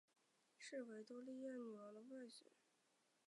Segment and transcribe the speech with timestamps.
[0.57, 2.49] 是维多利亚女王的外孙。